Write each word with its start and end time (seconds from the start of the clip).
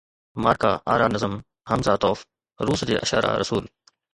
مارڪا 0.43 0.71
آرا 0.93 1.07
نظم 1.15 1.33
حمزه 1.71 1.93
توف، 2.03 2.19
روس 2.67 2.81
جي 2.91 2.95
اشعرا 3.05 3.31
رسول 3.45 3.63